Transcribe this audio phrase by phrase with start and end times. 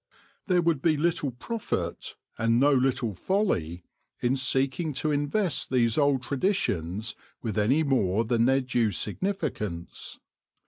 [0.47, 3.83] There would be little profit, and no little folly,
[4.19, 10.19] in seeking to invest these old traditions with any more than their due significance.